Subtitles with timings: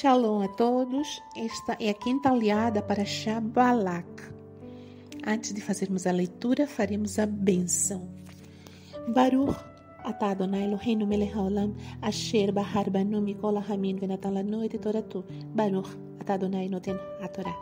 [0.00, 1.22] Shalom a todos.
[1.36, 4.32] Esta é a quinta aliada para Shabalak.
[5.26, 8.08] Antes de fazermos a leitura, faremos a benção.
[9.08, 9.54] Baruch
[10.02, 15.22] atah Adonai Eloheinu melech haolam asher mikol hamin venatan lanu et toratu.
[15.54, 17.54] Baruch atah Adonai noten hatorá.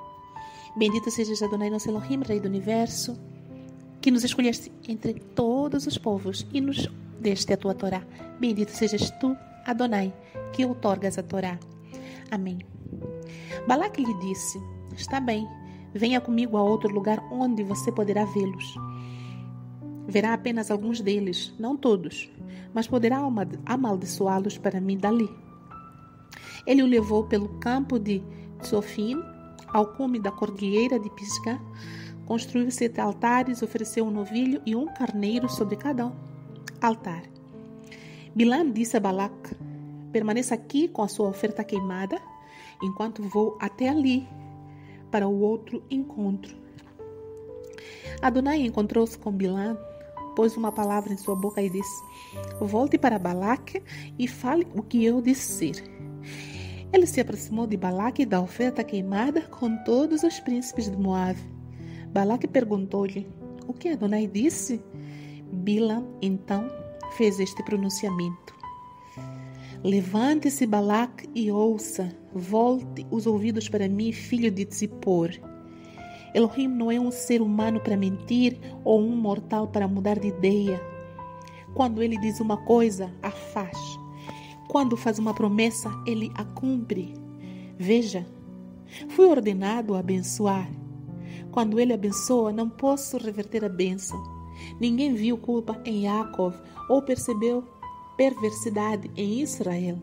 [0.77, 3.19] Bendito sejas Adonai nosso Elohim, Rei do Universo,
[4.01, 6.89] que nos escolheste entre todos os povos e nos
[7.21, 8.07] deste a tua Torá.
[8.39, 9.37] Bendito sejas tu,
[9.67, 10.15] Adonai,
[10.53, 11.59] que outorgas a Torá.
[12.31, 12.59] Amém.
[13.67, 14.61] Balaque lhe disse:
[14.95, 15.49] Está bem,
[15.95, 18.75] venha comigo a outro lugar onde você poderá vê-los.
[20.07, 22.31] Verá apenas alguns deles, não todos,
[22.73, 23.21] mas poderá
[23.67, 25.29] amaldiçoá-los para mim dali.
[26.67, 28.23] Ele o levou pelo campo de
[28.61, 29.23] Tsofim,
[29.69, 31.61] ao cume da cordilheira de Pisgah,
[32.27, 36.13] construiu sete altares, ofereceu um novilho e um carneiro sobre cada
[36.81, 37.23] altar.
[38.35, 39.57] Bilam disse a Balac:
[40.13, 42.21] Permaneça aqui com a sua oferta queimada,
[42.83, 44.29] enquanto vou até ali
[45.11, 46.57] para o outro encontro.
[48.21, 49.77] Adonai encontrou-se com Bilã,
[50.35, 52.03] pôs uma palavra em sua boca e disse:
[52.61, 53.83] Volte para Balaque
[54.19, 55.83] e fale o que eu disser.
[56.93, 61.39] Ele se aproximou de Balaque da oferta queimada com todos os príncipes de Moab.
[62.09, 63.29] Balaque perguntou-lhe:
[63.67, 64.83] O que Adonai disse?
[65.53, 66.69] Bilam então
[67.17, 68.55] fez este pronunciamento:
[69.85, 72.13] Levante-se, Balac, e ouça.
[72.35, 75.31] Volte os ouvidos para mim, filho de Tzipor.
[76.35, 80.81] Elohim não é um ser humano para mentir ou um mortal para mudar de ideia.
[81.75, 83.79] Quando ele diz uma coisa, a faz.
[84.69, 87.15] Quando faz uma promessa, ele a cumpre.
[87.79, 88.27] Veja,
[89.11, 90.69] fui ordenado a abençoar.
[91.53, 94.21] Quando ele abençoa, não posso reverter a bênção.
[94.81, 96.55] Ninguém viu culpa em Yaakov
[96.91, 97.65] ou percebeu
[98.19, 99.97] perversidade em Israel.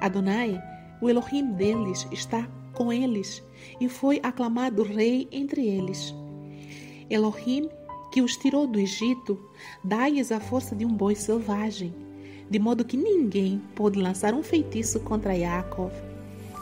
[0.00, 0.60] Adonai,
[1.02, 3.42] o Elohim deles, está com eles
[3.78, 6.14] e foi aclamado rei entre eles.
[7.10, 7.68] Elohim,
[8.10, 9.38] que os tirou do Egito,
[9.84, 11.94] dá-lhes a força de um boi selvagem,
[12.50, 15.92] de modo que ninguém pode lançar um feitiço contra Yaakov,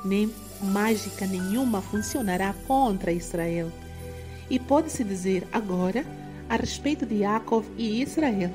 [0.04, 0.30] nem
[0.60, 3.70] mágica nenhuma funcionará contra Israel.
[4.50, 6.04] E pode-se dizer agora
[6.48, 8.50] a respeito de Yaakov e Israel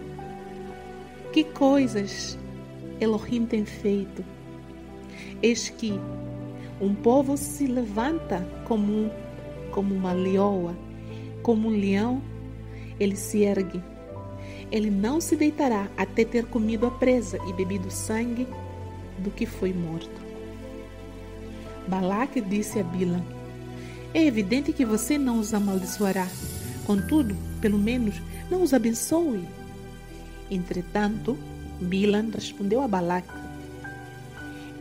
[1.35, 2.40] que coisas
[2.97, 4.23] Elohim tem feito?
[5.44, 6.00] Eis que
[6.79, 9.12] um povo se levanta como,
[9.69, 10.73] como uma leoa,
[11.44, 12.22] como um leão,
[12.97, 13.84] ele se ergue.
[14.72, 18.47] Ele não se deitará até ter comido a presa e bebido sangue
[19.19, 20.22] do que foi morto.
[21.85, 23.22] Balaque disse a Bila:
[24.13, 26.29] É evidente que você não os amaldiçoará.
[26.85, 28.16] Contudo, pelo menos,
[28.50, 29.46] não os abençoe.
[30.50, 31.38] Entretanto,
[31.79, 33.28] Bilan respondeu a Balac: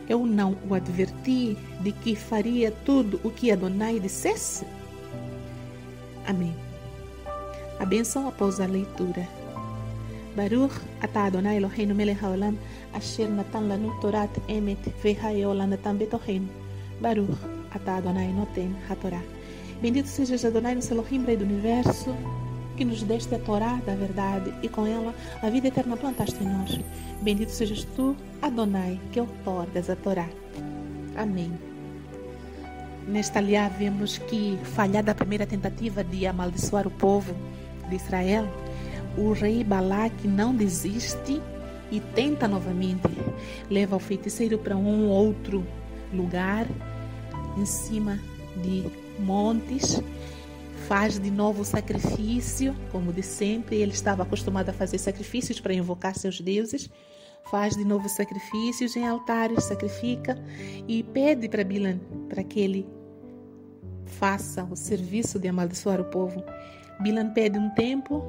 [0.07, 4.65] Eu não o adverti de que faria tudo o que Adonai dissesse?
[6.27, 6.55] Amém.
[7.79, 9.27] A benção após a leitura.
[10.35, 12.57] Baruch atah Adonai Eloheinu melech haolam
[12.93, 16.49] asher natan lanu torat emet ve'hayola natan betohen.
[17.01, 17.39] Baruch
[17.71, 19.21] atah Adonai noten hatorá.
[19.81, 22.15] Bendito sejas Adonai no Elohim, Rei do Universo,
[22.75, 26.47] que nos deste a Torá da verdade e com ela a vida eterna plantaste em
[26.47, 26.79] nós.
[27.21, 30.27] Bendito sejas tu, Adonai, que outorgas a Torá.
[31.15, 31.51] Amém.
[33.07, 37.33] Nesta aliá vemos que, falhada a primeira tentativa de amaldiçoar o povo
[37.87, 38.47] de Israel,
[39.17, 41.41] o rei Balaque não desiste
[41.91, 43.07] e tenta novamente.
[43.69, 45.65] Leva o feiticeiro para um outro
[46.13, 46.67] lugar,
[47.57, 48.19] em cima
[48.61, 48.83] de
[49.19, 50.01] montes,
[50.87, 55.73] faz de novo o sacrifício, como de sempre, ele estava acostumado a fazer sacrifícios para
[55.73, 56.89] invocar seus deuses.
[57.49, 60.37] Faz de novo sacrifícios em altares, sacrifica
[60.87, 62.87] e pede para Bilan para que ele
[64.05, 66.43] faça o serviço de amaldiçoar o povo.
[66.99, 68.23] Bilan pede um tempo,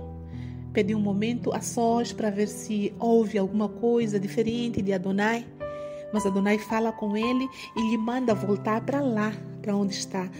[0.72, 5.46] pede um momento a sós para ver se houve alguma coisa diferente de Adonai.
[6.12, 7.46] Mas Adonai fala com ele
[7.76, 10.30] e lhe manda voltar para lá, para onde está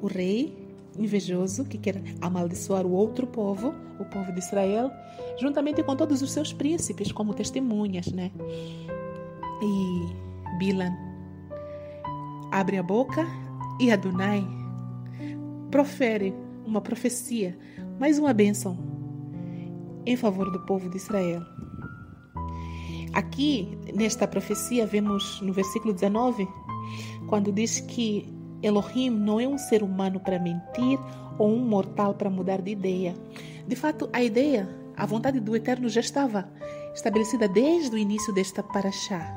[0.00, 0.59] o rei
[0.98, 4.90] invejoso que quer amaldiçoar o outro povo, o povo de Israel,
[5.38, 8.30] juntamente com todos os seus príncipes como testemunhas, né?
[9.62, 10.92] E Bilan
[12.50, 13.26] abre a boca
[13.78, 14.46] e Adonai
[15.70, 16.34] profere
[16.66, 17.56] uma profecia,
[17.98, 18.76] mais uma bênção
[20.04, 21.42] em favor do povo de Israel.
[23.12, 26.46] Aqui, nesta profecia, vemos no versículo 19,
[27.28, 30.98] quando diz que Elohim não é um ser humano para mentir
[31.38, 33.14] ou um mortal para mudar de ideia.
[33.66, 36.48] De fato, a ideia, a vontade do Eterno já estava
[36.94, 39.36] estabelecida desde o início desta paraxá.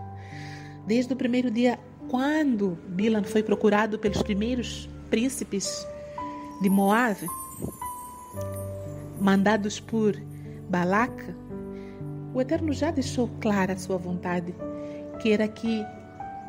[0.85, 1.79] Desde o primeiro dia
[2.09, 5.87] quando Bilan foi procurado pelos primeiros príncipes
[6.61, 7.17] de Moab,
[9.19, 10.15] mandados por
[10.69, 11.35] Balaca,
[12.33, 14.53] o Eterno já deixou clara a sua vontade,
[15.21, 15.85] que era que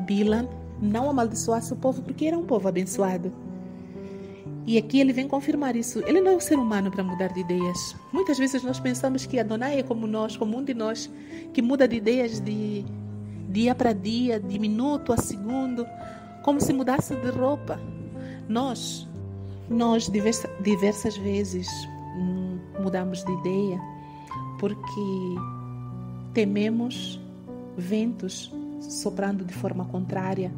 [0.00, 0.48] Bilan
[0.84, 3.32] não amaldiçoasse o povo porque era um povo abençoado.
[4.66, 6.02] E aqui ele vem confirmar isso.
[6.06, 7.94] Ele não é um ser humano para mudar de ideias.
[8.12, 11.10] Muitas vezes nós pensamos que Adonai é como nós, como um de nós,
[11.52, 12.84] que muda de ideias de
[13.50, 15.86] dia para dia, de minuto a segundo,
[16.42, 17.78] como se mudasse de roupa.
[18.48, 19.06] Nós,
[19.68, 21.68] nós diversa, diversas vezes
[22.16, 23.80] hum, mudamos de ideia
[24.58, 25.34] porque
[26.32, 27.20] tememos
[27.76, 28.50] ventos
[28.80, 30.52] soprando de forma contrária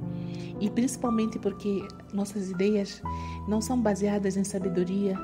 [0.61, 3.03] e principalmente porque nossas ideias
[3.47, 5.17] não são baseadas em sabedoria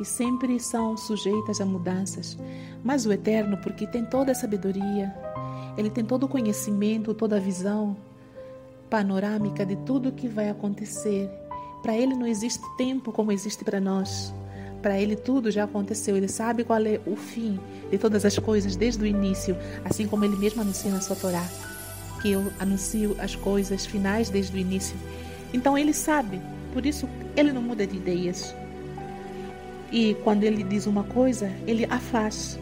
[0.00, 2.38] e sempre são sujeitas a mudanças.
[2.84, 5.14] Mas o Eterno, porque tem toda a sabedoria,
[5.76, 7.96] ele tem todo o conhecimento, toda a visão
[8.88, 11.30] panorâmica de tudo o que vai acontecer.
[11.82, 14.34] Para ele não existe tempo como existe para nós.
[14.80, 17.58] Para ele tudo já aconteceu, ele sabe qual é o fim
[17.90, 21.44] de todas as coisas desde o início, assim como ele mesmo anuncia na sua Torá
[22.20, 24.96] que eu anuncio as coisas finais desde o início.
[25.52, 26.40] Então ele sabe,
[26.72, 28.54] por isso ele não muda de ideias.
[29.90, 32.58] E quando ele diz uma coisa, ele a faz.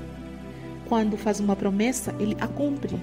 [0.88, 3.00] Quando faz uma promessa, ele a cumpre.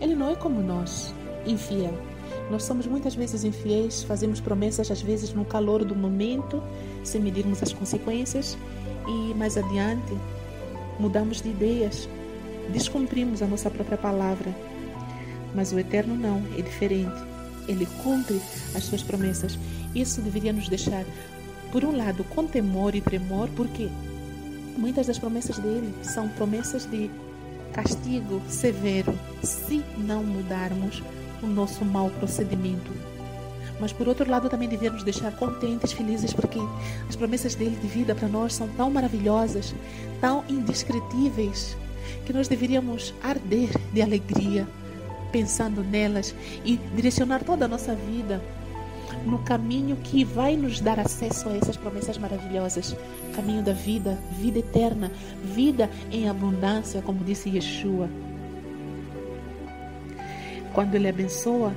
[0.00, 1.14] Ele não é como nós,
[1.46, 1.94] infiel.
[2.50, 6.62] Nós somos muitas vezes infiéis, fazemos promessas às vezes no calor do momento,
[7.02, 8.58] sem medirmos as consequências,
[9.06, 10.12] e mais adiante
[10.98, 12.08] mudamos de ideias,
[12.70, 14.54] descumprimos a nossa própria palavra
[15.54, 17.20] mas o Eterno não, é diferente.
[17.68, 18.40] Ele cumpre
[18.74, 19.58] as suas promessas.
[19.94, 21.04] Isso deveria nos deixar,
[21.70, 23.88] por um lado, com temor e tremor, porque
[24.76, 27.10] muitas das promessas dele são promessas de
[27.72, 31.02] castigo severo se não mudarmos
[31.42, 32.90] o nosso mau procedimento.
[33.80, 36.58] Mas por outro lado, também devemos deixar contentes, felizes, porque
[37.08, 39.74] as promessas dele de vida para nós são tão maravilhosas,
[40.20, 41.76] tão indescritíveis,
[42.24, 44.68] que nós deveríamos arder de alegria
[45.32, 46.34] pensando nelas
[46.64, 48.42] e direcionar toda a nossa vida
[49.24, 52.96] no caminho que vai nos dar acesso a essas promessas maravilhosas
[53.34, 55.10] caminho da vida, vida eterna,
[55.42, 58.08] vida em abundância, como disse Yeshua.
[60.72, 61.72] Quando Ele abençoa,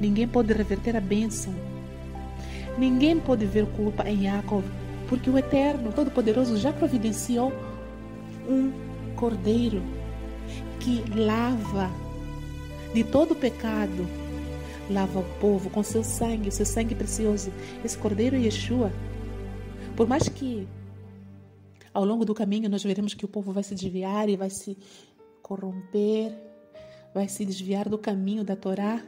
[0.00, 1.52] ninguém pode reverter a bênção.
[2.78, 4.64] Ninguém pode ver culpa em Jacob,
[5.08, 7.52] porque o Eterno, Todo-Poderoso, já providenciou
[8.48, 8.72] um
[9.16, 9.82] cordeiro
[10.78, 11.90] que lava
[12.94, 14.06] de todo pecado.
[14.90, 17.52] Lava o povo com seu sangue, seu sangue precioso.
[17.84, 18.92] Esse cordeiro Yeshua.
[19.96, 20.66] Por mais que
[21.92, 24.76] ao longo do caminho nós veremos que o povo vai se desviar e vai se
[25.42, 26.32] corromper,
[27.14, 29.02] vai se desviar do caminho da Torá,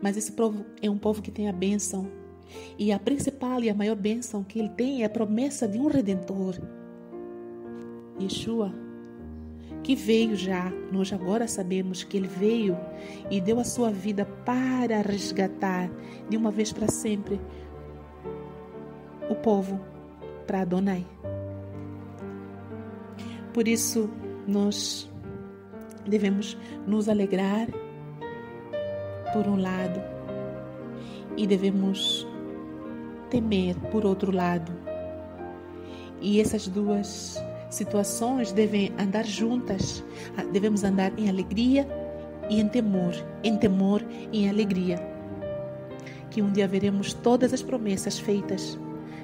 [0.00, 2.10] mas esse povo é um povo que tem a bênção.
[2.78, 5.86] E a principal e a maior bênção que ele tem é a promessa de um
[5.86, 6.54] redentor.
[8.20, 8.87] Yeshua
[9.88, 12.76] que veio já, nós agora sabemos que ele veio
[13.30, 15.90] e deu a sua vida para resgatar
[16.28, 17.40] de uma vez para sempre
[19.30, 19.80] o povo
[20.46, 21.06] para Adonai.
[23.54, 24.10] Por isso,
[24.46, 25.10] nós
[26.06, 26.54] devemos
[26.86, 27.66] nos alegrar,
[29.32, 30.02] por um lado,
[31.34, 32.28] e devemos
[33.30, 34.70] temer, por outro lado.
[36.20, 40.04] E essas duas situações devem andar juntas.
[40.36, 41.86] Ah, devemos andar em alegria
[42.48, 44.98] e em temor, em temor e em alegria.
[46.30, 48.78] Que um dia veremos todas as promessas feitas,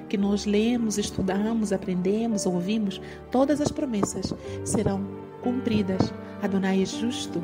[0.09, 4.33] que nós lemos, estudamos, aprendemos, ouvimos, todas as promessas
[4.63, 5.05] serão
[5.41, 6.13] cumpridas.
[6.41, 7.41] Adonai é justo,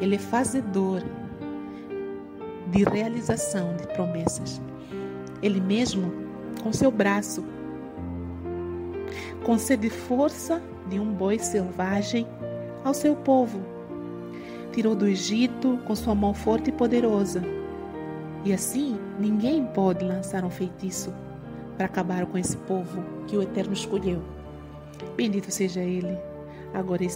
[0.00, 1.02] Ele é fazedor
[2.70, 4.60] de realização de promessas.
[5.42, 6.12] Ele mesmo,
[6.62, 7.44] com seu braço,
[9.44, 12.26] concede força de um boi selvagem
[12.84, 13.60] ao seu povo.
[14.72, 17.42] Tirou do Egito com sua mão forte e poderosa.
[18.44, 21.12] E assim ninguém pode lançar um feitiço
[21.76, 24.22] para acabar com esse povo que o Eterno escolheu.
[25.16, 26.16] Bendito seja Ele,
[26.74, 27.06] agora e